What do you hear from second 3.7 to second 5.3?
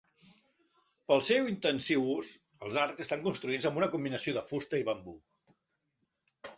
amb una combinació de fusta i bambú.